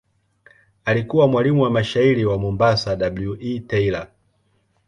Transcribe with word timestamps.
Alikuwa 0.85 1.27
mwalimu 1.27 1.61
wa 1.61 1.69
mshairi 1.69 2.25
wa 2.25 2.37
Mombasa 2.37 2.91
W. 2.95 3.37
E. 3.39 3.59
Taylor. 3.59 4.07